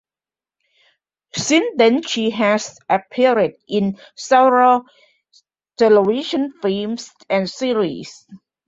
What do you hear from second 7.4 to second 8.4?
series.